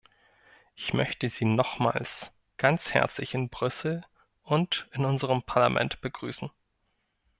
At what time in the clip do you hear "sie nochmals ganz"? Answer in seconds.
1.29-2.95